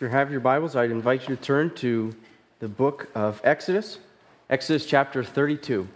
[0.00, 2.14] If you have your Bibles, I'd invite you to turn to
[2.58, 3.98] the book of Exodus,
[4.48, 5.86] Exodus chapter 32,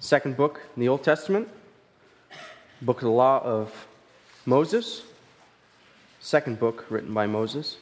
[0.00, 1.48] second book in the Old Testament,
[2.82, 3.86] book of the law of
[4.44, 5.04] Moses,
[6.18, 7.76] second book written by Moses.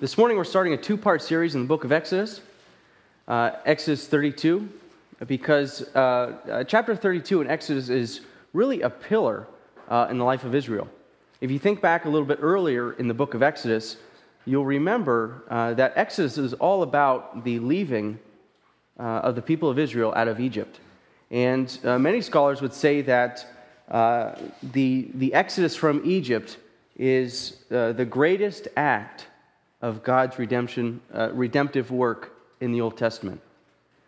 [0.00, 2.40] This morning we're starting a two part series in the book of Exodus,
[3.28, 4.68] uh, Exodus 32,
[5.28, 5.98] because uh,
[6.50, 8.22] uh, chapter 32 in Exodus is
[8.52, 9.46] really a pillar
[9.90, 10.88] uh, in the life of Israel.
[11.40, 13.96] If you think back a little bit earlier in the book of Exodus,
[14.46, 18.18] you'll remember uh, that Exodus is all about the leaving
[18.98, 20.80] uh, of the people of Israel out of Egypt.
[21.30, 23.46] And uh, many scholars would say that
[23.90, 26.58] uh, the, the Exodus from Egypt
[26.96, 29.26] is uh, the greatest act
[29.80, 33.40] of God's redemption, uh, redemptive work in the Old Testament.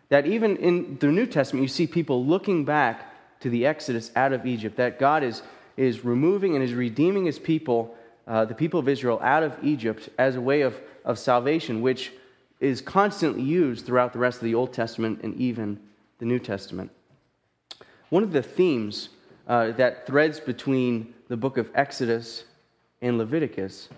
[0.09, 4.31] That even in the New Testament, you see people looking back to the Exodus out
[4.31, 5.41] of Egypt, that God is,
[5.77, 7.95] is removing and is redeeming his people
[8.27, 12.13] uh, the people of Israel out of Egypt as a way of, of salvation, which
[12.59, 15.79] is constantly used throughout the rest of the Old Testament and even
[16.19, 16.89] the New Testament.
[18.09, 19.09] One of the themes
[19.47, 22.45] uh, that threads between the book of Exodus
[23.01, 23.89] and Leviticus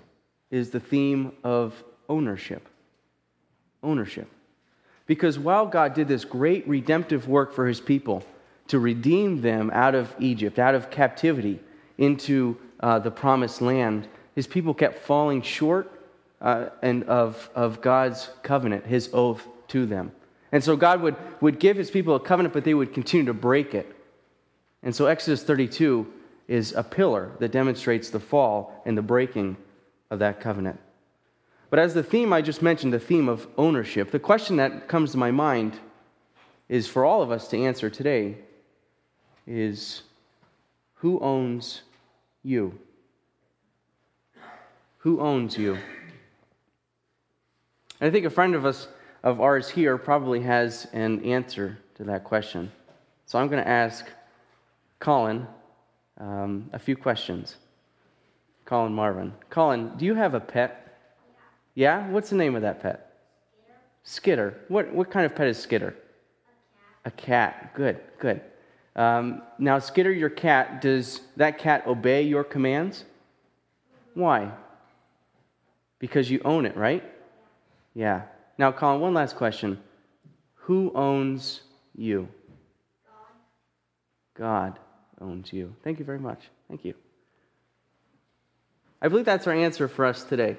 [0.50, 2.68] is the theme of ownership.
[3.84, 4.28] Ownership.
[5.06, 8.24] Because while God did this great redemptive work for his people
[8.68, 11.60] to redeem them out of Egypt, out of captivity,
[11.98, 15.92] into uh, the promised land, his people kept falling short
[16.42, 20.12] uh, and of, of God's covenant, his oath to them.
[20.52, 23.34] And so God would, would give his people a covenant, but they would continue to
[23.34, 23.96] break it.
[24.84, 26.12] And so Exodus 32
[26.48, 29.58] is a pillar that demonstrates the fall and the breaking
[30.12, 30.80] of that covenant.
[31.70, 35.12] But as the theme I just mentioned, the theme of ownership, the question that comes
[35.12, 35.80] to my mind
[36.70, 38.38] is for all of us to answer today
[39.48, 40.04] is
[40.96, 41.82] who owns
[42.44, 42.78] you?
[45.00, 45.78] Who owns you?
[48.00, 48.88] And I think a friend of us
[49.24, 52.72] of ours here probably has an answer to that question.
[53.26, 54.06] So I'm going to ask
[55.00, 55.48] Colin
[56.20, 57.56] um, a few questions.
[58.66, 59.34] Colin Marvin.
[59.50, 60.98] Colin, do you have a pet?
[61.74, 62.08] Yeah?
[62.10, 63.14] What's the name of that pet?
[64.04, 64.52] Skitter.
[64.52, 64.58] Skitter.
[64.68, 65.96] What, what kind of pet is Skitter?
[67.06, 67.56] A cat.
[67.56, 67.74] A cat.
[67.76, 68.42] Good, good.
[68.96, 73.04] Um, now, Skitter, your cat, does that cat obey your commands?
[74.14, 74.52] Why?
[76.00, 77.04] Because you own it, right?
[77.94, 78.24] Yeah.
[78.58, 79.80] Now, Colin, one last question.
[80.56, 81.62] Who owns
[81.96, 82.28] you?
[84.36, 84.80] God
[85.20, 85.76] owns you.
[85.84, 86.50] Thank you very much.
[86.68, 86.94] Thank you.
[89.02, 90.58] I believe that's our answer for us today.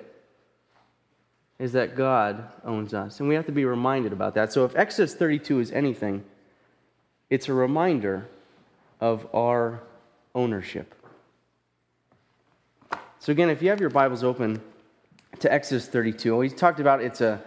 [1.58, 3.20] Is that God owns us.
[3.20, 4.53] And we have to be reminded about that.
[4.53, 6.22] So if Exodus 32 is anything,
[7.31, 8.26] it's a reminder
[9.00, 9.82] of our
[10.34, 10.94] ownership.
[13.19, 14.60] So again, if you have your Bibles open,
[15.41, 16.36] to Exodus 32.
[16.36, 17.42] We talked about it's a,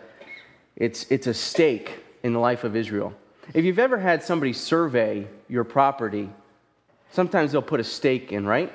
[0.75, 3.13] it's, it's a stake in the life of Israel.
[3.53, 6.29] If you've ever had somebody survey your property,
[7.11, 8.71] sometimes they'll put a stake in, right?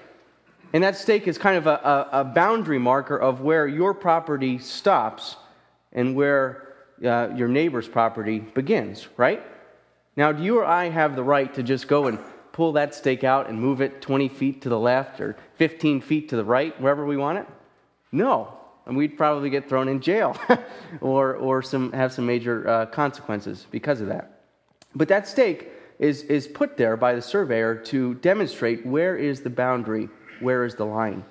[0.73, 4.59] And that stake is kind of a, a, a boundary marker of where your property
[4.59, 5.37] stops
[5.93, 9.43] and where uh, your neighbor's property begins, right?
[10.17, 12.19] Now, do you or I have the right to just go and
[12.53, 16.29] pull that stake out and move it 20 feet to the left or 15 feet
[16.29, 17.47] to the right, wherever we want it?
[18.13, 20.37] No and we'd probably get thrown in jail
[21.01, 24.43] or, or some, have some major uh, consequences because of that.
[24.95, 29.51] But that stake is, is put there by the surveyor to demonstrate where is the
[29.51, 30.09] boundary,
[30.41, 31.25] where is the line.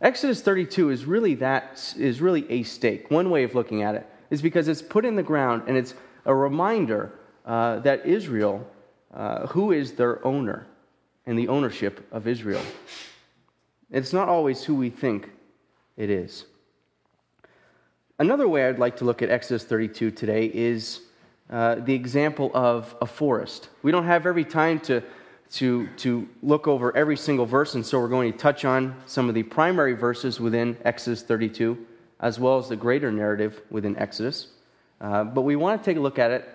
[0.00, 3.10] Exodus 32 is really that is really a stake.
[3.10, 5.94] One way of looking at it is because it's put in the ground and it's
[6.24, 7.12] a reminder
[7.44, 8.66] uh, that Israel,
[9.12, 10.66] uh, who is their owner,
[11.26, 12.62] and the ownership of Israel.
[13.90, 15.30] It's not always who we think
[15.96, 16.44] it is.
[18.18, 21.00] Another way I'd like to look at Exodus 32 today is
[21.50, 23.68] uh, the example of a forest.
[23.82, 25.02] We don't have every time to,
[25.52, 29.28] to, to look over every single verse, and so we're going to touch on some
[29.28, 31.86] of the primary verses within Exodus 32,
[32.20, 34.48] as well as the greater narrative within Exodus.
[35.00, 36.48] Uh, but we want to take a look at it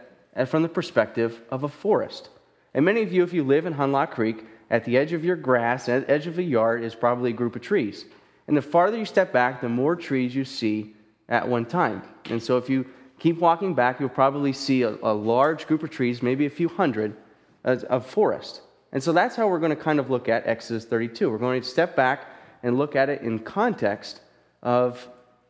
[0.45, 2.29] from the perspective of a forest.
[2.73, 5.35] And many of you, if you live in Hunlock Creek, at the edge of your
[5.35, 8.05] grass, at the edge of a yard, is probably a group of trees.
[8.47, 10.93] And the farther you step back, the more trees you see
[11.29, 12.03] at one time.
[12.25, 12.85] And so if you
[13.19, 16.69] keep walking back, you'll probably see a, a large group of trees, maybe a few
[16.69, 17.15] hundred,
[17.63, 18.61] of forest.
[18.93, 21.29] And so that's how we're going to kind of look at Exodus 32.
[21.29, 22.27] We're going to step back
[22.63, 24.21] and look at it in context
[24.63, 25.05] of,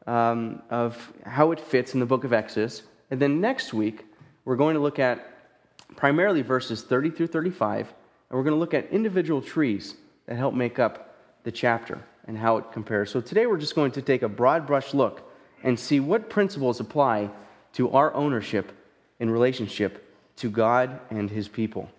[0.07, 2.81] um, of how it fits in the book of Exodus.
[3.12, 4.06] And then next week,
[4.47, 5.29] we're going to look at
[5.97, 9.95] primarily verses 30 through 35, and we're going to look at individual trees
[10.25, 13.11] that help make up the chapter and how it compares.
[13.11, 15.29] So today we're just going to take a broad brush look
[15.63, 17.29] and see what principles apply
[17.73, 18.71] to our ownership
[19.19, 21.89] in relationship to God and his people.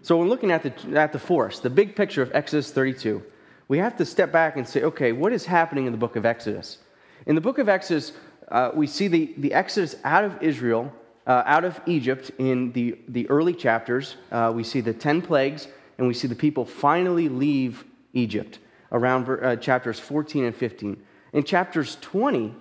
[0.00, 3.22] So when looking at the, at the forest, the big picture of Exodus 32,
[3.68, 6.24] we have to step back and say, okay, what is happening in the book of
[6.24, 6.78] Exodus?
[7.26, 8.12] In the book of Exodus,
[8.50, 10.90] uh, we see the, the Exodus out of Israel,
[11.28, 14.16] uh, out of Egypt in the, the early chapters.
[14.32, 17.84] Uh, we see the 10 plagues, and we see the people finally leave
[18.14, 18.58] Egypt
[18.90, 21.00] around uh, chapters 14 and 15.
[21.34, 22.54] In chapters 20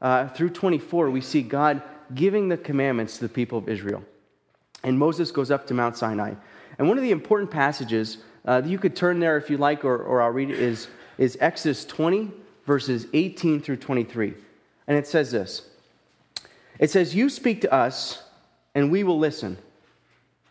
[0.00, 1.82] uh, through 24, we see God
[2.14, 4.04] giving the commandments to the people of Israel.
[4.84, 6.34] And Moses goes up to Mount Sinai.
[6.78, 9.96] And one of the important passages uh, you could turn there if you like, or,
[9.96, 12.30] or I'll read it, is, is Exodus 20,
[12.66, 14.34] verses 18 through 23.
[14.86, 15.71] And it says this
[16.78, 18.22] It says, You speak to us,
[18.74, 19.58] and we will listen.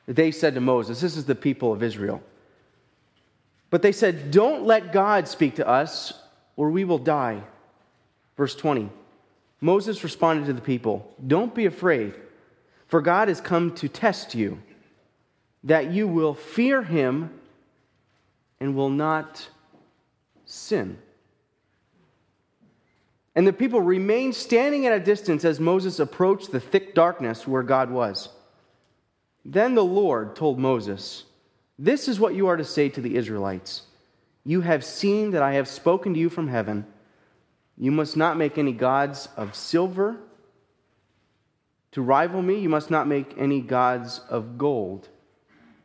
[0.07, 2.21] They said to Moses, This is the people of Israel.
[3.69, 6.13] But they said, Don't let God speak to us,
[6.56, 7.44] or we will die.
[8.38, 8.89] Verse 20
[9.62, 12.15] Moses responded to the people, Don't be afraid,
[12.88, 14.62] for God has come to test you,
[15.63, 17.29] that you will fear him
[18.59, 19.47] and will not
[20.45, 20.97] sin.
[23.41, 27.63] And the people remained standing at a distance as Moses approached the thick darkness where
[27.63, 28.29] God was.
[29.43, 31.23] Then the Lord told Moses,
[31.79, 33.81] This is what you are to say to the Israelites
[34.43, 36.85] You have seen that I have spoken to you from heaven.
[37.79, 40.17] You must not make any gods of silver
[41.93, 42.59] to rival me.
[42.59, 45.09] You must not make any gods of gold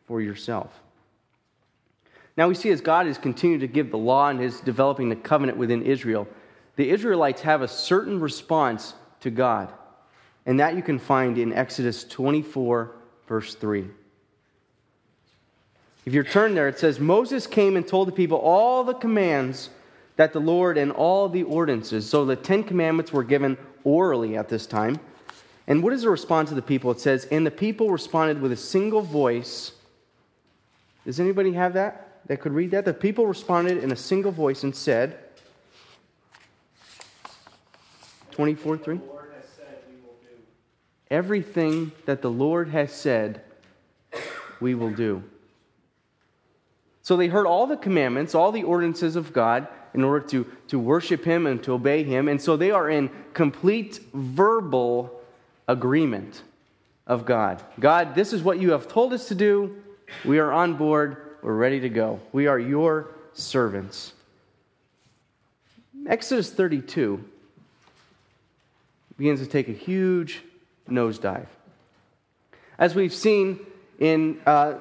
[0.04, 0.78] for yourself.
[2.36, 5.16] Now we see as God has continued to give the law and is developing the
[5.16, 6.28] covenant within Israel,
[6.76, 9.72] the Israelites have a certain response to God.
[10.44, 12.94] And that you can find in Exodus 24,
[13.26, 13.86] verse 3.
[16.04, 19.70] If you turn there, it says, Moses came and told the people all the commands
[20.14, 22.08] that the Lord and all the ordinances.
[22.08, 25.00] So the Ten Commandments were given orally at this time.
[25.66, 26.92] And what is the response of the people?
[26.92, 29.72] It says, And the people responded with a single voice.
[31.04, 32.20] Does anybody have that?
[32.26, 32.84] That could read that?
[32.84, 35.18] The people responded in a single voice and said,
[38.36, 39.00] 24 3.
[41.10, 43.40] Everything that the Lord has said,
[44.60, 45.22] we will do.
[47.00, 50.78] So they heard all the commandments, all the ordinances of God in order to, to
[50.78, 52.28] worship Him and to obey Him.
[52.28, 55.18] And so they are in complete verbal
[55.66, 56.42] agreement
[57.06, 57.62] of God.
[57.80, 59.82] God, this is what you have told us to do.
[60.26, 61.38] We are on board.
[61.40, 62.20] We're ready to go.
[62.32, 64.12] We are your servants.
[66.06, 67.24] Exodus 32
[69.16, 70.42] begins to take a huge
[70.88, 71.46] nosedive.
[72.78, 73.60] As we've seen
[73.98, 74.80] in uh,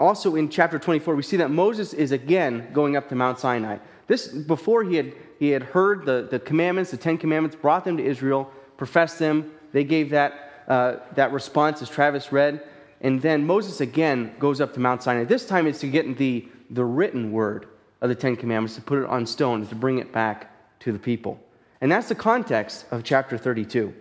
[0.00, 3.78] also in chapter 24, we see that Moses is again going up to Mount Sinai.
[4.06, 7.96] This before he had he had heard the, the commandments, the Ten Commandments, brought them
[7.96, 9.52] to Israel, professed them.
[9.72, 12.62] They gave that uh, that response as Travis read,
[13.00, 15.24] and then Moses again goes up to Mount Sinai.
[15.24, 17.68] This time it's to get the the written word
[18.00, 20.98] of the Ten Commandments to put it on stone to bring it back to the
[20.98, 21.40] people.
[21.80, 23.94] And that's the context of chapter 32.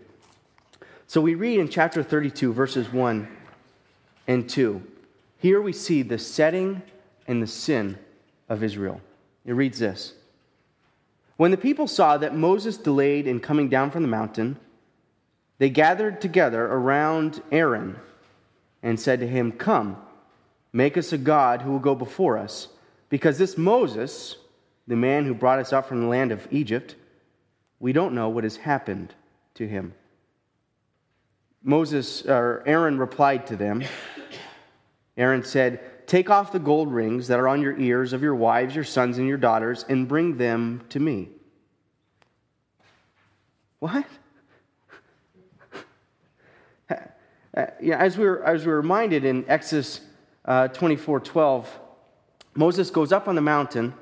[1.05, 3.27] So we read in chapter 32, verses 1
[4.27, 4.81] and 2.
[5.39, 6.81] Here we see the setting
[7.27, 7.97] and the sin
[8.49, 9.01] of Israel.
[9.45, 10.13] It reads this
[11.37, 14.57] When the people saw that Moses delayed in coming down from the mountain,
[15.59, 17.95] they gathered together around Aaron
[18.83, 19.97] and said to him, Come,
[20.73, 22.67] make us a God who will go before us,
[23.09, 24.35] because this Moses,
[24.87, 26.95] the man who brought us up from the land of Egypt,
[27.79, 29.13] we don't know what has happened
[29.55, 29.93] to him.
[31.63, 33.83] Moses or Aaron replied to them.
[35.17, 38.73] Aaron said, Take off the gold rings that are on your ears of your wives,
[38.73, 41.29] your sons, and your daughters, and bring them to me.
[43.79, 44.05] What?
[47.55, 50.01] Uh, yeah, as we were, as we were reminded in Exodus
[50.45, 51.79] uh, 24 12,
[52.53, 53.95] Moses goes up on the mountain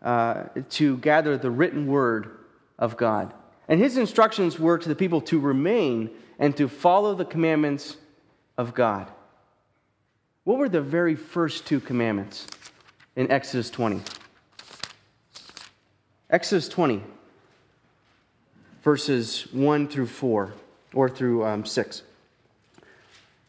[0.00, 2.43] uh, to gather the written word
[2.78, 3.32] of God.
[3.68, 7.96] And his instructions were to the people to remain and to follow the commandments
[8.58, 9.10] of God.
[10.44, 12.46] What were the very first two commandments
[13.16, 14.02] in Exodus 20?
[16.28, 17.02] Exodus 20,
[18.82, 20.52] verses 1 through 4,
[20.92, 22.02] or through um, 6.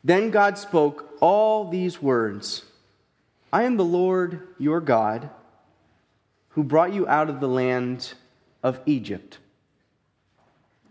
[0.04, 2.64] Then God spoke all these words
[3.52, 5.30] I am the Lord your God,
[6.50, 8.14] who brought you out of the land
[8.66, 9.38] of Egypt.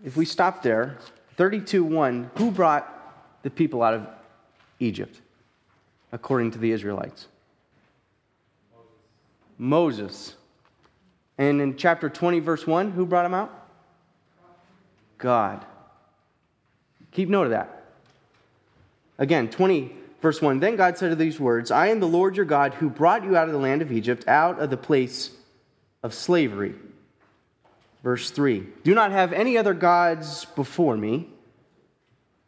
[0.05, 0.97] If we stop there,
[1.37, 2.89] 32 1, who brought
[3.43, 4.07] the people out of
[4.79, 5.21] Egypt,
[6.13, 7.27] according to the Israelites?
[9.59, 10.37] Moses.
[11.37, 13.53] And in chapter 20, verse 1, who brought him out?
[15.19, 15.65] God.
[17.11, 17.87] Keep note of that.
[19.19, 20.61] Again, 20, verse 1.
[20.61, 23.37] Then God said to these words I am the Lord your God who brought you
[23.37, 25.33] out of the land of Egypt, out of the place
[26.05, 26.77] of slavery.
[28.05, 31.31] Verse 3 Do not have any other gods before me.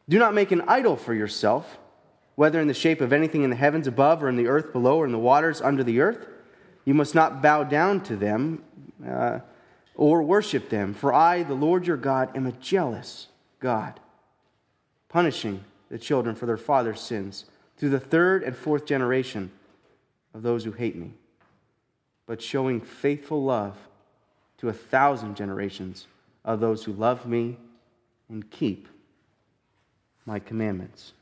[0.09, 1.79] Do not make an idol for yourself,
[2.37, 4.99] whether in the shape of anything in the heavens above, or in the earth below,
[4.99, 6.29] or in the waters under the earth.
[6.85, 8.63] You must not bow down to them
[9.05, 9.41] uh,
[9.97, 13.99] or worship them, for I, the Lord your God, am a jealous God,
[15.09, 17.47] punishing the children for their father's sins
[17.79, 19.51] through the third and fourth generation
[20.35, 21.15] of those who hate me,
[22.27, 23.77] but showing faithful love
[24.59, 26.07] to a thousand generations
[26.45, 27.57] of those who love me
[28.29, 28.89] and keep
[30.25, 31.13] my commandments.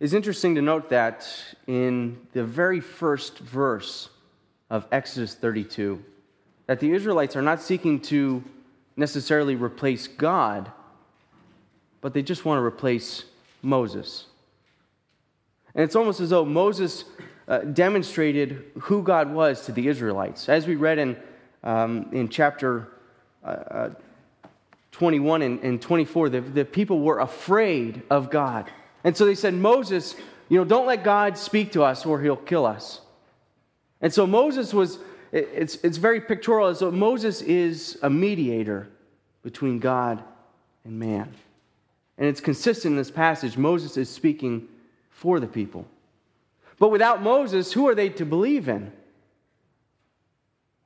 [0.00, 1.28] It's interesting to note that
[1.68, 4.08] in the very first verse
[4.68, 6.02] of Exodus 32,
[6.66, 8.42] that the Israelites are not seeking to
[8.96, 10.72] necessarily replace God,
[12.00, 13.24] but they just want to replace
[13.62, 14.26] Moses.
[15.74, 17.04] And it's almost as though Moses
[17.48, 20.48] uh, demonstrated who God was to the Israelites.
[20.48, 21.16] As we read in,
[21.62, 22.88] um, in chapter
[23.44, 23.90] uh, uh
[24.92, 28.70] 21 and, and 24, the, the people were afraid of God.
[29.04, 30.14] And so they said, Moses,
[30.48, 33.00] you know, don't let God speak to us or he'll kill us.
[34.00, 34.98] And so Moses was,
[35.32, 36.74] it's, it's very pictorial.
[36.74, 38.88] So Moses is a mediator
[39.42, 40.22] between God
[40.84, 41.32] and man.
[42.18, 43.56] And it's consistent in this passage.
[43.56, 44.68] Moses is speaking
[45.10, 45.86] for the people.
[46.82, 48.90] But without Moses, who are they to believe in?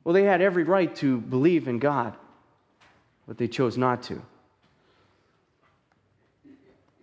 [0.04, 2.14] Well, they had every right to believe in God,
[3.26, 4.20] but they chose not to.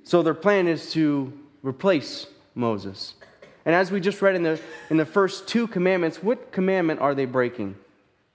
[0.04, 1.34] So their plan is to
[1.64, 3.16] replace Moses.
[3.66, 7.16] And as we just read in the, in the first two commandments, what commandment are
[7.16, 7.76] they breaking?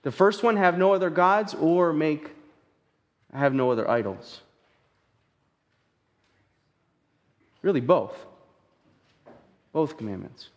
[0.01, 2.31] The first one, have no other gods, or make,
[3.33, 4.41] have no other idols?
[7.61, 8.25] Really, both.
[9.71, 10.49] Both commandments.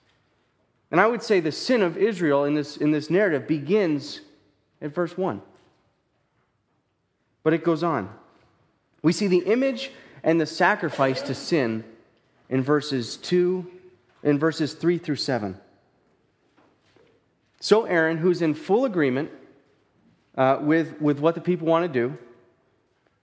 [0.91, 4.21] And I would say the sin of Israel in this, in this narrative begins
[4.81, 5.41] at verse 1.
[7.43, 8.11] But it goes on.
[9.03, 9.91] We see the image
[10.23, 11.85] and the sacrifice to sin
[12.49, 13.67] in verses 2
[14.23, 15.59] in verses 3 through 7.
[17.61, 19.31] So Aaron, who's in full agreement
[20.37, 22.19] uh, with, with what the people want to do,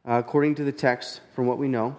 [0.07, 1.95] uh, according to the text from what we know,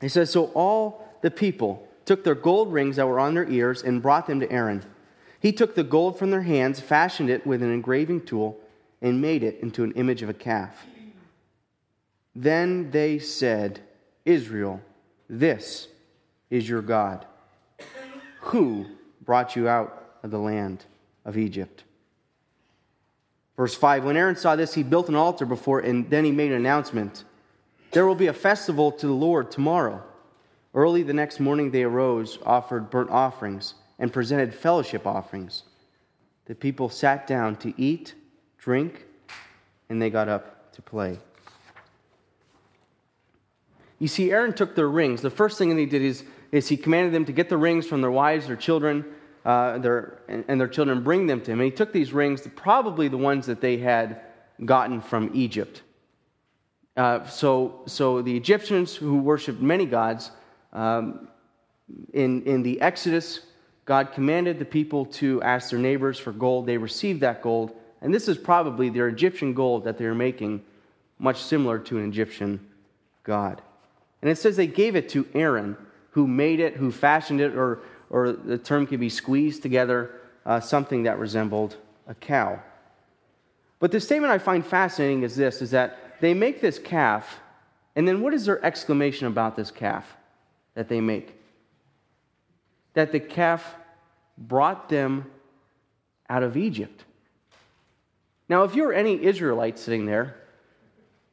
[0.00, 3.82] he says, So all the people took their gold rings that were on their ears
[3.82, 4.82] and brought them to Aaron.
[5.40, 8.58] He took the gold from their hands, fashioned it with an engraving tool,
[9.02, 10.86] and made it into an image of a calf.
[12.34, 13.80] Then they said,
[14.24, 14.80] Israel,
[15.28, 15.88] this
[16.48, 17.26] is your God,
[18.40, 18.86] who
[19.20, 20.86] brought you out of the land
[21.26, 21.84] of Egypt.
[23.54, 26.52] Verse 5 When Aaron saw this, he built an altar before and then he made
[26.52, 27.24] an announcement
[27.90, 30.02] There will be a festival to the Lord tomorrow.
[30.74, 35.64] Early the next morning, they arose, offered burnt offerings, and presented fellowship offerings.
[36.44, 38.14] The people sat down to eat,
[38.58, 39.06] drink,
[39.88, 41.18] and they got up to play.
[43.98, 45.22] You see, Aaron took their rings.
[45.22, 47.86] The first thing that he did is, is he commanded them to get the rings
[47.86, 49.04] from their wives, their children,
[49.44, 51.60] uh, their, and their children, bring them to him.
[51.60, 54.20] And he took these rings, probably the ones that they had
[54.64, 55.82] gotten from Egypt.
[56.96, 60.30] Uh, so, so the Egyptians who worshiped many gods,
[60.72, 61.28] um,
[62.12, 63.40] in, in the Exodus,
[63.84, 66.66] God commanded the people to ask their neighbors for gold.
[66.66, 70.62] They received that gold, and this is probably their Egyptian gold that they're making,
[71.18, 72.60] much similar to an Egyptian
[73.24, 73.62] god.
[74.20, 75.76] And it says they gave it to Aaron,
[76.10, 80.60] who made it, who fashioned it, or, or the term could be squeezed together, uh,
[80.60, 82.60] something that resembled a cow.
[83.80, 87.38] But the statement I find fascinating is this is that they make this calf,
[87.96, 90.17] and then what is their exclamation about this calf
[90.78, 91.34] that they make?
[92.94, 93.74] That the calf
[94.38, 95.26] brought them
[96.30, 97.04] out of Egypt.
[98.48, 100.36] Now, if you were any Israelite sitting there,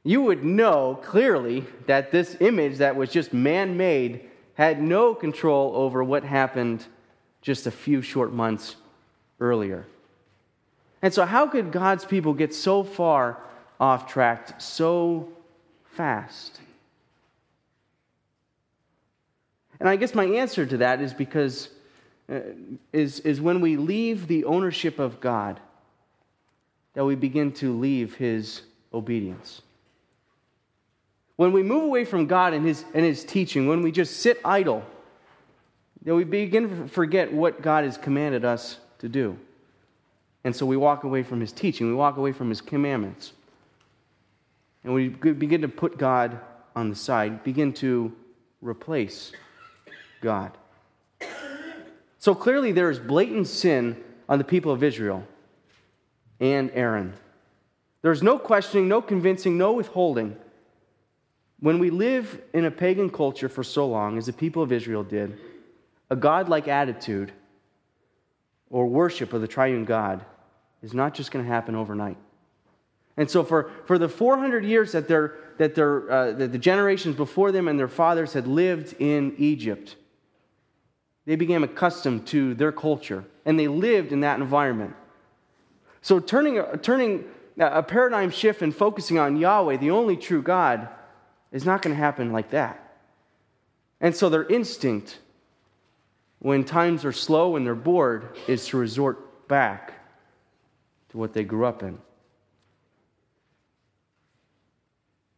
[0.04, 5.76] you would know clearly that this image that was just man made had no control
[5.76, 6.84] over what happened
[7.44, 8.78] just a few short months
[9.40, 9.86] earlier.
[11.04, 13.38] And so, how could God's people get so far
[13.80, 15.30] off track so
[15.84, 16.62] fast?
[19.80, 21.70] And I guess my answer to that is because
[22.32, 22.40] uh,
[22.92, 25.60] is, is when we leave the ownership of God,
[26.94, 28.62] that we begin to leave his
[28.94, 29.62] obedience.
[31.36, 34.40] When we move away from God and his, and his teaching, when we just sit
[34.44, 34.84] idle,
[36.04, 39.38] that we begin to forget what God has commanded us to do.
[40.44, 43.34] And so we walk away from his teaching, we walk away from his commandments.
[44.84, 46.40] And we begin to put God
[46.76, 48.14] on the side, begin to
[48.62, 49.32] replace
[50.22, 50.52] God.
[52.20, 55.24] So clearly, there is blatant sin on the people of Israel
[56.40, 57.14] and Aaron.
[58.02, 60.36] There's no questioning, no convincing, no withholding.
[61.60, 65.04] When we live in a pagan culture for so long, as the people of Israel
[65.04, 65.38] did,
[66.10, 67.32] a godlike attitude
[68.70, 70.26] or worship of the triune God
[70.82, 72.18] is not just going to happen overnight.
[73.18, 77.16] And so, for, for the 400 years that, their, that, their, uh, that the generations
[77.16, 79.96] before them and their fathers had lived in Egypt,
[81.26, 84.96] they became accustomed to their culture and they lived in that environment.
[86.02, 87.26] So, turning, turning
[87.60, 90.88] uh, a paradigm shift and focusing on Yahweh, the only true God,
[91.52, 92.98] is not going to happen like that.
[94.00, 95.20] And so, their instinct
[96.40, 99.94] when times are slow and they're bored is to resort back
[101.10, 101.98] to what they grew up in.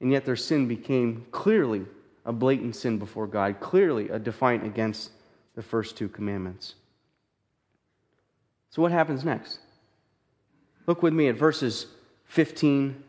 [0.01, 1.85] And yet their sin became clearly
[2.25, 5.11] a blatant sin before God, clearly a defiant against
[5.57, 6.75] the first two commandments.
[8.69, 9.57] So, what happens next?
[10.85, 11.87] Look with me at verses
[12.25, 13.03] 15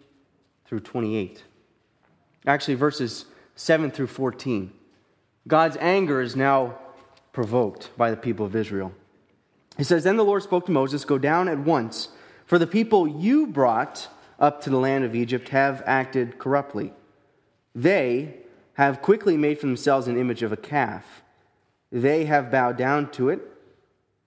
[0.65, 1.45] through 28.
[2.47, 4.73] Actually, verses 7 through 14.
[5.47, 6.79] God's anger is now
[7.33, 8.93] provoked by the people of Israel.
[9.77, 12.09] He says, Then the Lord spoke to Moses, Go down at once,
[12.47, 14.09] for the people you brought
[14.41, 16.95] up to the land of Egypt have acted corruptly.
[17.75, 18.39] They
[18.75, 21.23] have quickly made for themselves an image of a calf.
[21.91, 23.41] They have bowed down to it,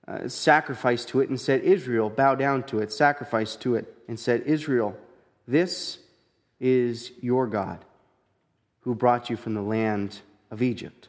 [0.08, 4.20] uh, sacrificed to it, and said, Israel, bow down to it, sacrifice to it, and
[4.20, 4.98] said, Israel,
[5.48, 6.00] this
[6.60, 7.84] is your God
[8.82, 11.08] who brought you from the land of Egypt.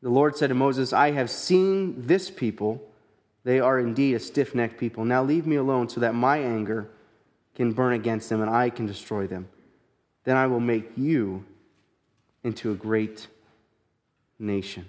[0.00, 2.82] The Lord said to Moses, I have seen this people.
[3.44, 5.04] They are indeed a stiff necked people.
[5.04, 6.88] Now leave me alone so that my anger
[7.56, 9.48] can burn against them and I can destroy them.
[10.24, 11.44] Then I will make you
[12.44, 13.26] into a great
[14.38, 14.86] nation.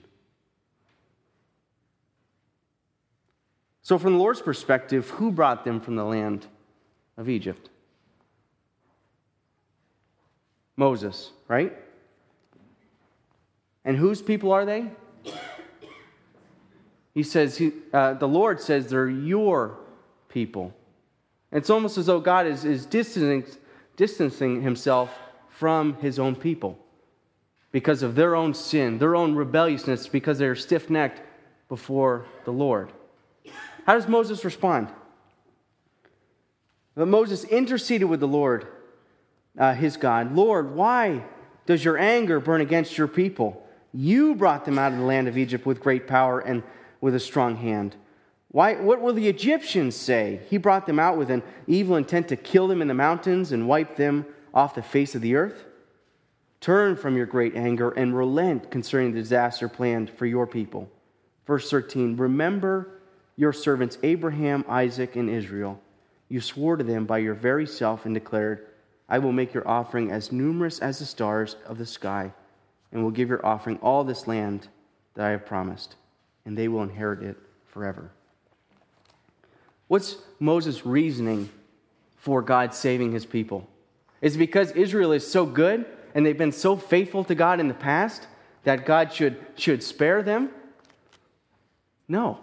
[3.90, 6.46] So, from the Lord's perspective, who brought them from the land
[7.18, 7.72] of Egypt?
[10.78, 11.76] Moses, right?
[13.84, 14.92] And whose people are they?
[17.16, 19.80] He says, he, uh, the Lord says they're your
[20.28, 20.72] people.
[21.52, 23.44] It's almost as though God is, is distancing,
[23.98, 25.10] distancing himself
[25.50, 26.78] from his own people
[27.72, 31.24] because of their own sin, their own rebelliousness, because they're stiff necked
[31.70, 32.94] before the Lord.
[33.90, 34.90] How does Moses respond?
[36.94, 38.68] But Moses interceded with the Lord,
[39.58, 40.36] uh, his God.
[40.36, 41.24] Lord, why
[41.66, 43.68] does your anger burn against your people?
[43.92, 46.62] You brought them out of the land of Egypt with great power and
[47.02, 47.96] with a strong hand.
[48.50, 50.42] Why, what will the Egyptians say?
[50.52, 53.68] He brought them out with an evil intent to kill them in the mountains and
[53.68, 55.66] wipe them off the face of the earth.
[56.62, 60.88] Turn from your great anger and relent concerning the disaster planned for your people.
[61.48, 62.99] Verse 13 Remember
[63.40, 65.80] your servants Abraham, Isaac, and Israel.
[66.28, 68.68] You swore to them by your very self and declared,
[69.08, 72.34] I will make your offering as numerous as the stars of the sky
[72.92, 74.68] and will give your offering all this land
[75.16, 75.96] that I have promised,
[76.44, 78.12] and they will inherit it forever.
[79.88, 81.50] What's Moses' reasoning
[82.18, 83.70] for God saving his people?
[84.22, 87.70] Is it because Israel is so good and they've been so faithful to God in
[87.70, 88.28] the past
[88.66, 90.50] that God should, should spare them?
[92.10, 92.40] No.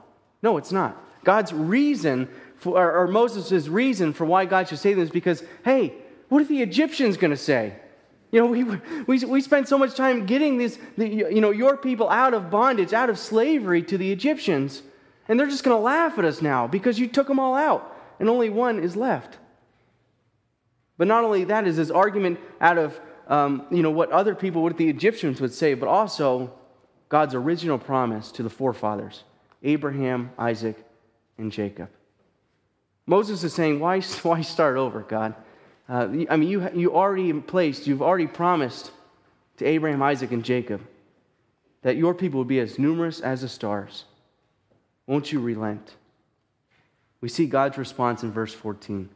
[0.46, 1.04] No, it's not.
[1.24, 5.42] God's reason, for, or, or Moses' reason for why God should say this is because,
[5.64, 5.92] hey,
[6.28, 7.74] what are the Egyptians going to say?
[8.30, 8.62] You know, we,
[9.09, 12.48] we, we spent so much time getting this, the, you know, your people out of
[12.48, 14.82] bondage, out of slavery to the Egyptians.
[15.26, 17.92] And they're just going to laugh at us now because you took them all out
[18.20, 19.38] and only one is left.
[20.96, 24.62] But not only that is his argument out of, um, you know, what other people,
[24.62, 26.52] what the Egyptians would say, but also
[27.09, 29.24] God's original promise to the forefathers
[29.62, 30.76] Abraham, Isaac,
[31.38, 31.88] and Jacob.
[33.06, 35.34] Moses is saying, why, why start over, God?
[35.88, 38.90] Uh, I mean, you, you already in place, you've already promised
[39.58, 40.80] to Abraham, Isaac, and Jacob
[41.82, 44.04] that your people would be as numerous as the stars.
[45.06, 45.94] Won't you relent?
[47.20, 49.08] We see God's response in verse 14.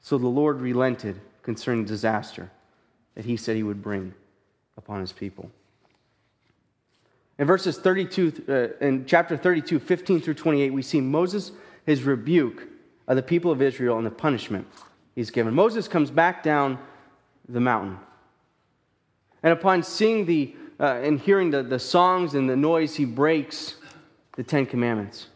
[0.00, 2.50] So the Lord relented concerning disaster
[3.14, 4.14] that he said he would bring
[4.78, 5.50] upon his people.
[7.38, 11.52] In verses 32, uh, in chapter 32, 15 through 28, we see Moses,
[11.86, 12.66] his rebuke
[13.06, 14.66] of the people of Israel and the punishment
[15.14, 15.54] he's given.
[15.54, 16.78] Moses comes back down
[17.48, 17.98] the mountain.
[19.42, 23.76] And upon seeing the, uh, and hearing the, the songs and the noise, he breaks
[24.34, 25.28] the Ten Commandments.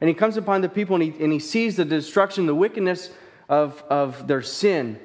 [0.00, 3.10] And he comes upon the people and he, and he sees the destruction, the wickedness
[3.48, 4.98] of, of their sin.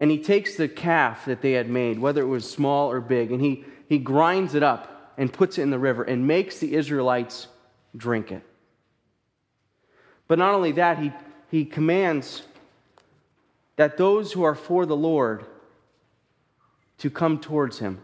[0.00, 3.30] And he takes the calf that they had made, whether it was small or big,
[3.30, 6.74] and he, he grinds it up and puts it in the river and makes the
[6.74, 7.46] Israelites
[7.94, 8.42] drink it.
[10.26, 11.12] But not only that, he,
[11.50, 12.42] he commands
[13.76, 15.44] that those who are for the Lord
[16.98, 18.00] to come towards him.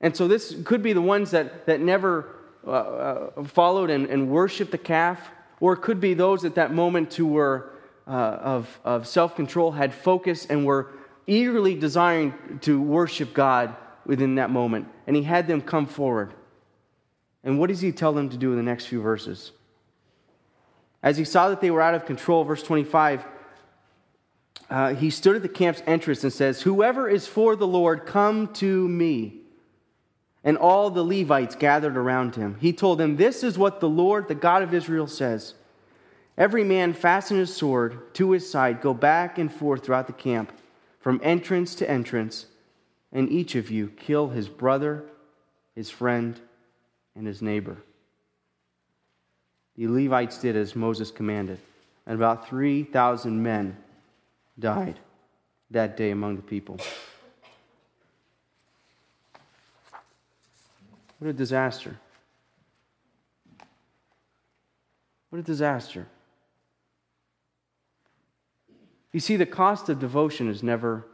[0.00, 2.34] And so this could be the ones that, that never
[2.66, 6.74] uh, uh, followed and, and worshiped the calf, or it could be those at that
[6.74, 7.70] moment who were
[8.08, 10.88] uh, of, of self control, had focus, and were
[11.28, 13.76] eagerly desiring to worship God
[14.10, 14.88] within that moment.
[15.06, 16.34] And he had them come forward.
[17.44, 19.52] And what does he tell them to do in the next few verses?
[21.00, 23.24] As he saw that they were out of control, verse 25,
[24.68, 28.52] uh, he stood at the camp's entrance and says, Whoever is for the Lord, come
[28.54, 29.36] to me.
[30.42, 32.56] And all the Levites gathered around him.
[32.60, 35.54] He told them, This is what the Lord, the God of Israel, says
[36.36, 40.52] Every man fasten his sword to his side, go back and forth throughout the camp,
[40.98, 42.46] from entrance to entrance,
[43.12, 45.04] and each of you kill his brother,
[45.74, 46.40] his friend,
[47.16, 47.76] and his neighbor.
[49.76, 51.58] The Levites did as Moses commanded,
[52.06, 53.76] and about 3,000 men
[54.58, 54.98] died
[55.70, 56.78] that day among the people.
[61.18, 61.96] What a disaster.
[65.30, 66.06] What a disaster.
[69.12, 71.06] You see, the cost of devotion is never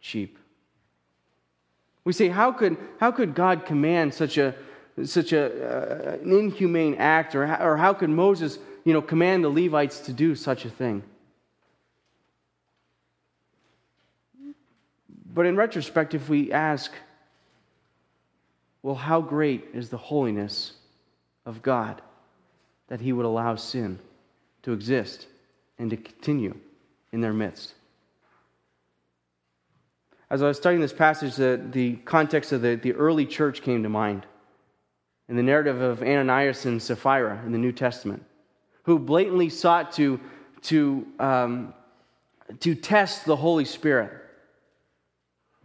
[0.00, 0.38] cheap.
[2.08, 4.54] We say, how could, how could God command such, a,
[5.04, 7.34] such a, uh, an inhumane act?
[7.34, 11.02] Or, or how could Moses you know, command the Levites to do such a thing?
[15.34, 16.90] But in retrospect, if we ask,
[18.82, 20.72] well, how great is the holiness
[21.44, 22.00] of God
[22.86, 23.98] that He would allow sin
[24.62, 25.26] to exist
[25.78, 26.56] and to continue
[27.12, 27.74] in their midst?
[30.30, 33.82] As I was studying this passage, the, the context of the, the early church came
[33.82, 34.26] to mind.
[35.28, 38.24] And the narrative of Ananias and Sapphira in the New Testament,
[38.84, 40.20] who blatantly sought to,
[40.62, 41.74] to, um,
[42.60, 44.12] to test the Holy Spirit.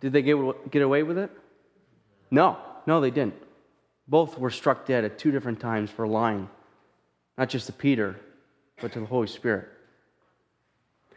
[0.01, 1.31] Did they get, get away with it?
[2.29, 2.57] No.
[2.85, 3.35] No, they didn't.
[4.07, 6.49] Both were struck dead at two different times for lying,
[7.37, 8.19] not just to Peter,
[8.81, 9.69] but to the Holy Spirit.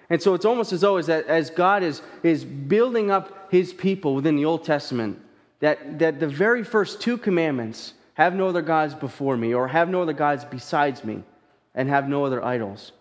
[0.09, 3.73] And so it's almost as though as, that, as God is, is building up his
[3.73, 5.21] people within the Old Testament,
[5.61, 9.89] that, that the very first two commandments have no other gods before me, or have
[9.89, 11.23] no other gods besides me,
[11.75, 12.93] and have no other idols,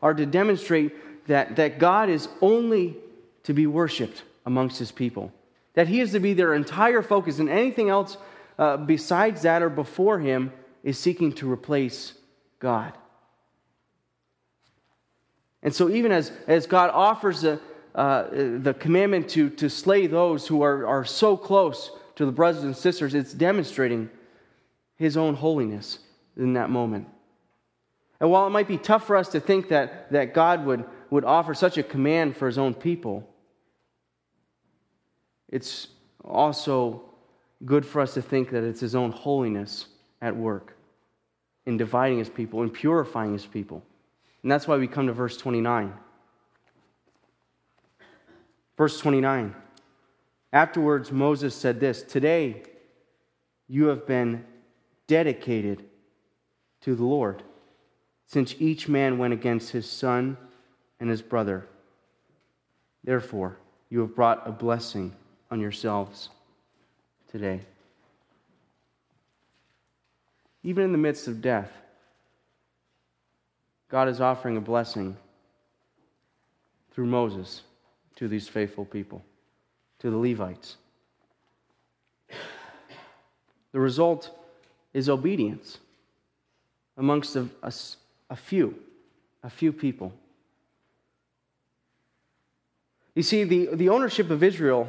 [0.00, 2.96] are to demonstrate that, that God is only
[3.42, 5.32] to be worshiped amongst his people.
[5.74, 8.16] That he is to be their entire focus, and anything else
[8.58, 12.14] uh, besides that or before him is seeking to replace
[12.58, 12.92] God.
[15.62, 17.60] And so, even as, as God offers the,
[17.94, 22.64] uh, the commandment to, to slay those who are, are so close to the brothers
[22.64, 24.10] and sisters, it's demonstrating
[24.96, 25.98] his own holiness
[26.36, 27.08] in that moment.
[28.20, 31.24] And while it might be tough for us to think that, that God would, would
[31.24, 33.28] offer such a command for his own people,
[35.48, 35.88] it's
[36.24, 37.02] also
[37.64, 39.86] good for us to think that it's His own holiness
[40.20, 40.76] at work
[41.66, 43.82] in dividing His people, in purifying His people.
[44.42, 45.92] And that's why we come to verse 29.
[48.76, 49.54] Verse 29.
[50.52, 52.62] Afterwards, Moses said this Today
[53.68, 54.44] you have been
[55.06, 55.84] dedicated
[56.82, 57.42] to the Lord,
[58.26, 60.36] since each man went against his son
[60.98, 61.66] and his brother.
[63.04, 63.56] Therefore,
[63.88, 65.14] you have brought a blessing
[65.50, 66.28] on yourselves
[67.30, 67.60] today.
[70.62, 71.70] Even in the midst of death,
[73.92, 75.16] God is offering a blessing
[76.90, 77.62] through Moses
[78.16, 79.24] to these faithful people,
[80.00, 80.76] to the Levites.
[83.70, 84.36] The result
[84.92, 85.78] is obedience
[86.96, 87.72] amongst a, a,
[88.30, 88.74] a few,
[89.44, 90.12] a few people.
[93.14, 94.88] You see, the, the ownership of Israel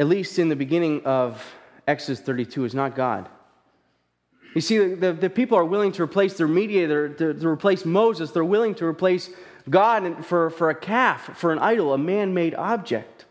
[0.00, 1.44] at least in the beginning of
[1.86, 3.28] Exodus 32, is not God.
[4.54, 8.32] You see, the, the people are willing to replace their mediator, to, to replace Moses.
[8.32, 9.30] They're willing to replace
[9.68, 13.26] God for, for a calf, for an idol, a man made object.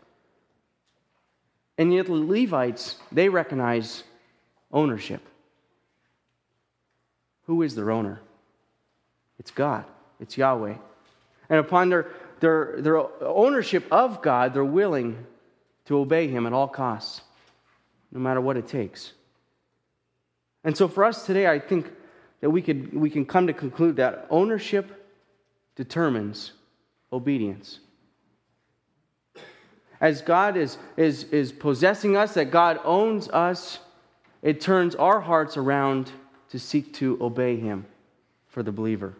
[1.76, 4.04] And yet, the Levites, they recognize
[4.72, 5.22] ownership.
[7.46, 8.20] Who is their owner?
[9.38, 9.84] It's God,
[10.20, 10.74] it's Yahweh.
[11.48, 12.08] And upon their,
[12.40, 15.26] their, their ownership of God, they're willing
[15.86, 17.22] to obey Him at all costs,
[18.12, 19.12] no matter what it takes.
[20.64, 21.90] And so for us today, I think
[22.40, 25.08] that we, could, we can come to conclude that ownership
[25.76, 26.52] determines
[27.12, 27.80] obedience.
[30.00, 33.78] As God is, is, is possessing us, that God owns us,
[34.42, 36.10] it turns our hearts around
[36.50, 37.86] to seek to obey Him
[38.48, 39.14] for the believer.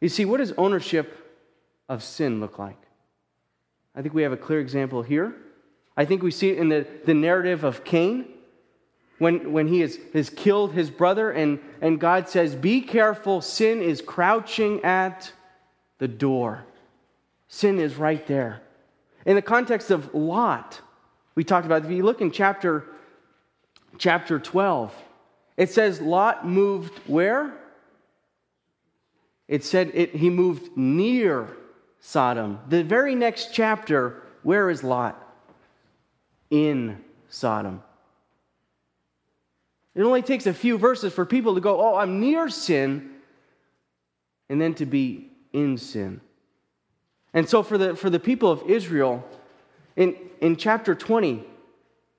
[0.00, 1.38] You see, what does ownership
[1.88, 2.78] of sin look like?
[3.94, 5.34] I think we have a clear example here.
[5.96, 8.26] I think we see it in the, the narrative of Cain
[9.18, 13.80] when, when he has, has killed his brother, and, and God says, Be careful, sin
[13.80, 15.32] is crouching at
[15.98, 16.64] the door.
[17.48, 18.60] Sin is right there.
[19.24, 20.80] In the context of Lot,
[21.34, 22.84] we talked about, if you look in chapter,
[23.98, 24.94] chapter 12,
[25.56, 27.54] it says Lot moved where?
[29.48, 31.56] It said it, he moved near
[32.00, 32.60] Sodom.
[32.68, 35.22] The very next chapter, where is Lot?
[36.50, 37.82] In Sodom.
[39.96, 43.12] It only takes a few verses for people to go, Oh, I'm near sin,
[44.50, 46.20] and then to be in sin.
[47.32, 49.26] And so, for the, for the people of Israel,
[49.96, 51.44] in, in chapter 20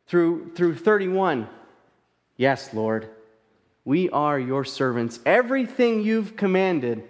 [0.07, 1.47] through, through 31,
[2.35, 3.09] yes, Lord,
[3.85, 5.19] we are your servants.
[5.23, 7.03] Everything you've commanded,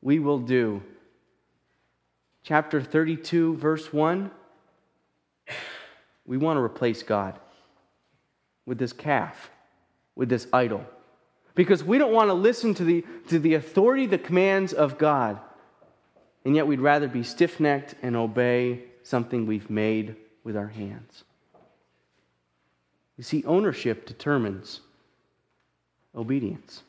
[0.00, 0.82] we will do.
[2.44, 4.30] Chapter 32, verse 1,
[6.26, 7.40] we want to replace God
[8.66, 9.50] with this calf
[10.16, 10.84] with this idol.
[11.54, 15.38] Because we don't want to listen to the, to the authority, the commands of God.
[16.44, 21.24] And yet we'd rather be stiff necked and obey something we've made with our hands.
[23.16, 24.80] You see, ownership determines
[26.14, 26.82] obedience.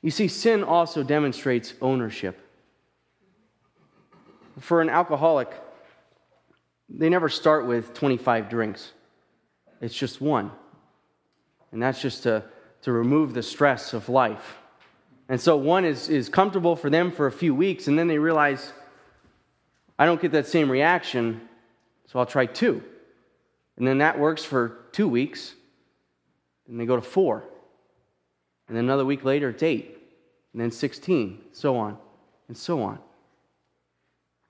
[0.00, 2.40] You see, sin also demonstrates ownership.
[4.60, 5.52] For an alcoholic,
[6.88, 8.92] they never start with 25 drinks.
[9.80, 10.50] It's just one.
[11.72, 12.44] And that's just to,
[12.82, 14.58] to remove the stress of life.
[15.28, 18.18] And so one is, is comfortable for them for a few weeks, and then they
[18.18, 18.72] realize,
[19.98, 21.48] I don't get that same reaction,
[22.06, 22.82] so I'll try two.
[23.76, 25.54] And then that works for two weeks,
[26.66, 27.44] and they go to four.
[28.68, 29.98] And then another week later, it's eight,
[30.52, 31.98] and then 16, so on,
[32.48, 32.98] and so on.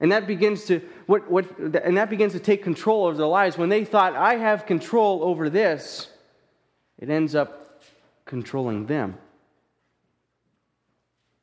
[0.01, 3.59] And that begins to what, what, and that begins to take control over their lives.
[3.59, 6.09] When they thought, I have control over this,
[6.99, 7.83] it ends up
[8.25, 9.17] controlling them.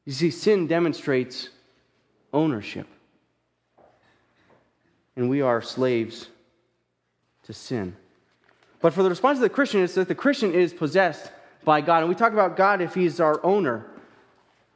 [0.06, 1.50] You see, sin demonstrates
[2.32, 2.88] ownership.
[5.16, 6.30] And we are slaves
[7.44, 7.96] to sin.
[8.82, 11.32] But for the response of the Christian, it's that the Christian is possessed
[11.64, 12.00] by God.
[12.00, 13.88] And we talk about God if He's our owner.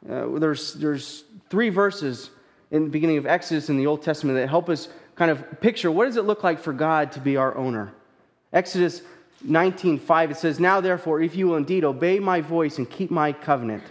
[0.09, 2.31] Uh, there's, there's three verses
[2.71, 5.91] in the beginning of Exodus in the Old Testament that help us kind of picture
[5.91, 7.93] what does it look like for God to be our owner.
[8.53, 9.01] Exodus
[9.45, 13.33] 19:5 it says, "Now therefore, if you will indeed obey my voice and keep my
[13.33, 13.83] covenant,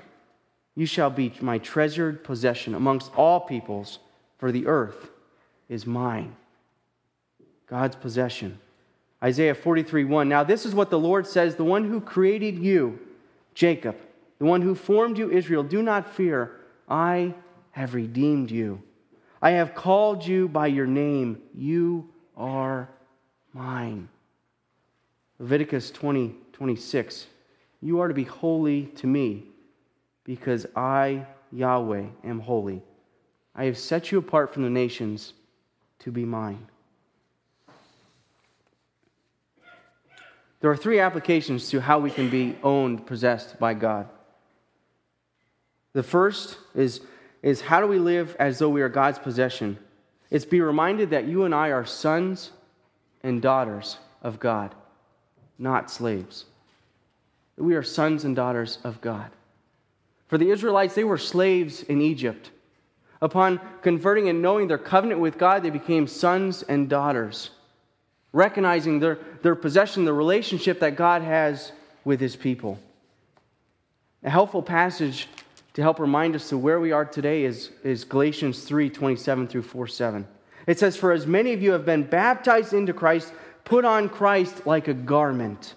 [0.75, 3.99] you shall be my treasured possession amongst all peoples,
[4.39, 5.11] for the earth
[5.69, 6.37] is mine."
[7.67, 8.59] God's possession.
[9.23, 10.29] Isaiah 43 1.
[10.29, 12.99] Now this is what the Lord says, the one who created you,
[13.55, 13.97] Jacob,
[14.39, 16.53] the one who formed you, Israel, do not fear,
[16.89, 17.35] I
[17.79, 18.83] have redeemed you.
[19.41, 21.41] I have called you by your name.
[21.55, 22.89] You are
[23.53, 24.09] mine.
[25.39, 27.27] Leviticus 20, 26.
[27.81, 29.45] You are to be holy to me
[30.25, 32.83] because I, Yahweh, am holy.
[33.55, 35.35] I have set you apart from the nations
[36.01, 36.67] to be mine.
[40.61, 44.09] There are three applications to how we can be owned, possessed by God.
[45.93, 47.03] The first is
[47.43, 49.79] is how do we live as though we are God's possession?
[50.31, 52.51] It's be reminded that you and I are sons
[53.23, 54.75] and daughters of God,
[55.59, 56.45] not slaves.
[57.57, 59.31] We are sons and daughters of God.
[60.29, 62.51] For the Israelites, they were slaves in Egypt.
[63.21, 67.51] Upon converting and knowing their covenant with God, they became sons and daughters,
[68.33, 71.73] recognizing their, their possession, the relationship that God has
[72.05, 72.79] with his people.
[74.23, 75.29] A helpful passage
[75.79, 79.63] to help remind us to where we are today is, is Galatians 3 27 through
[79.63, 80.27] 4 7.
[80.67, 84.67] It says, For as many of you have been baptized into Christ, put on Christ
[84.67, 85.77] like a garment.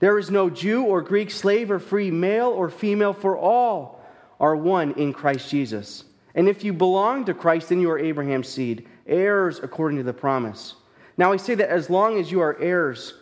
[0.00, 4.04] There is no Jew or Greek, slave or free, male or female, for all
[4.38, 6.04] are one in Christ Jesus.
[6.34, 10.12] And if you belong to Christ, then you are Abraham's seed, heirs according to the
[10.12, 10.74] promise.
[11.16, 13.14] Now I say that as long as you are heirs,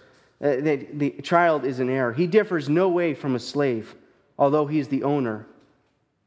[0.43, 2.13] uh, the, the child is an heir.
[2.13, 3.95] He differs no way from a slave,
[4.37, 5.47] although he is the owner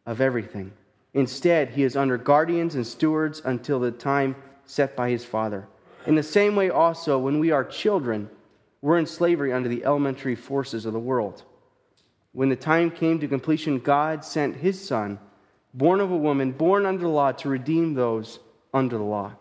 [0.10, 0.72] of everything.
[1.14, 5.68] Instead, he is under guardians and stewards until the time set by his father.
[6.08, 8.28] In the same way, also, when we are children,
[8.82, 11.44] we're in slavery under the elementary forces of the world.
[12.32, 15.20] When the time came to completion, God sent his son,
[15.76, 18.40] born of a woman, born under the law, to redeem those
[18.74, 19.34] under the law,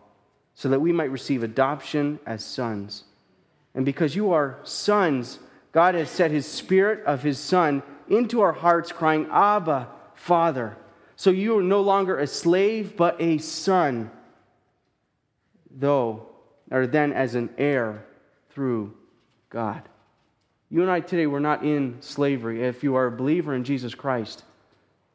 [0.53, 3.05] so that we might receive adoption as sons.
[3.73, 5.39] And because you are sons,
[5.71, 9.87] God has set his spirit of his son into our hearts, crying, Abba,
[10.19, 10.77] Father.
[11.15, 14.11] So you are no longer a slave, but a son,
[15.71, 16.27] though,
[16.69, 18.05] or then as an heir
[18.51, 18.93] through
[19.49, 19.81] God.
[20.69, 23.95] You and I today, we're not in slavery if you are a believer in Jesus
[23.95, 24.43] Christ,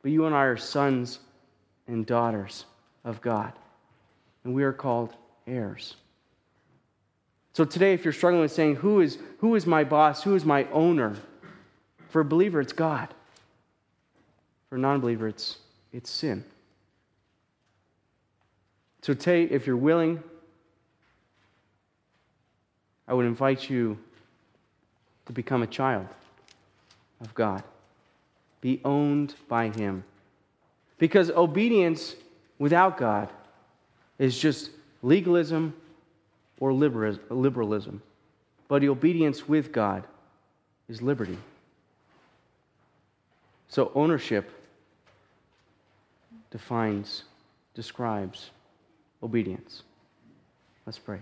[0.02, 1.20] but you and I are sons
[1.86, 2.64] and daughters
[3.04, 3.52] of God,
[4.42, 5.14] and we are called
[5.46, 5.96] heirs.
[7.52, 10.22] So today, if you're struggling with saying, Who is, who is my boss?
[10.22, 11.14] Who is my owner?
[12.08, 13.14] For a believer, it's God.
[14.74, 15.58] For a non believer, it's
[15.92, 16.44] it's sin.
[19.02, 20.20] So, today, if you're willing,
[23.06, 23.96] I would invite you
[25.26, 26.08] to become a child
[27.20, 27.62] of God.
[28.62, 30.02] Be owned by Him.
[30.98, 32.16] Because obedience
[32.58, 33.28] without God
[34.18, 34.70] is just
[35.02, 35.72] legalism
[36.58, 38.02] or liberalism.
[38.66, 40.02] But obedience with God
[40.88, 41.38] is liberty.
[43.68, 44.50] So, ownership
[46.54, 47.24] defines,
[47.74, 48.52] describes
[49.24, 49.82] obedience.
[50.86, 51.18] Let's pray.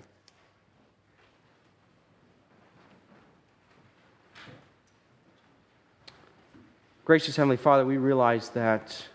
[7.06, 9.06] Gracious Heavenly Father, we realize that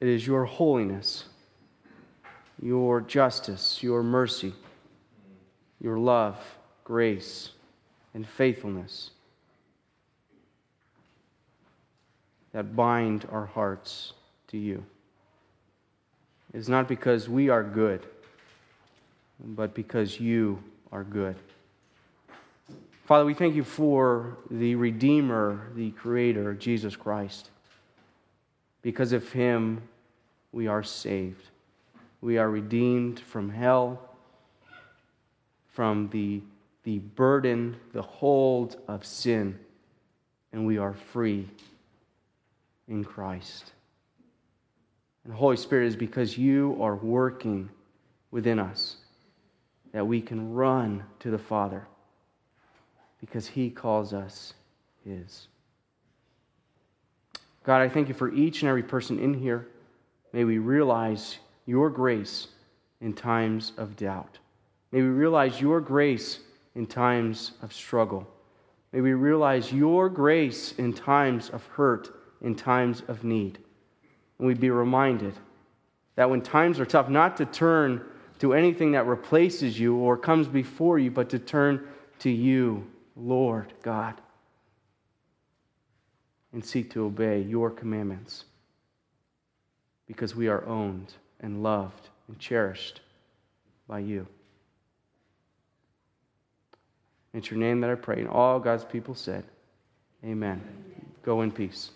[0.00, 1.24] it is your holiness,
[2.62, 4.54] your justice, your mercy,
[5.80, 6.38] your love,
[6.84, 7.50] grace,
[8.14, 9.10] and faithfulness
[12.52, 14.12] that bind our hearts
[14.52, 14.84] to you.
[16.52, 18.06] It is not because we are good,
[19.42, 20.62] but because you
[20.92, 21.36] are good.
[23.06, 27.50] Father, we thank you for the Redeemer, the Creator, Jesus Christ.
[28.82, 29.80] Because of him,
[30.52, 31.48] we are saved.
[32.20, 34.00] We are redeemed from hell,
[35.72, 36.42] from the,
[36.84, 39.58] the burden, the hold of sin,
[40.52, 41.48] and we are free
[42.86, 43.72] in Christ.
[45.24, 47.70] And Holy Spirit is because you are working
[48.30, 48.96] within us
[49.92, 51.86] that we can run to the Father
[53.20, 54.54] because He calls us
[55.04, 55.46] His.
[57.64, 59.68] God, I thank you for each and every person in here.
[60.32, 62.48] May we realize your grace
[63.00, 64.38] in times of doubt.
[64.90, 66.40] May we realize your grace
[66.74, 68.26] in times of struggle.
[68.90, 73.58] May we realize your grace in times of hurt, in times of need
[74.38, 75.34] and we'd be reminded
[76.16, 78.04] that when times are tough, not to turn
[78.38, 81.86] to anything that replaces you or comes before you, but to turn
[82.18, 84.20] to you, Lord God,
[86.52, 88.44] and seek to obey your commandments
[90.06, 93.00] because we are owned and loved and cherished
[93.88, 94.26] by you.
[97.34, 98.20] It's your name that I pray.
[98.20, 99.44] And all God's people said,
[100.24, 100.60] Amen.
[101.22, 101.90] Go in peace.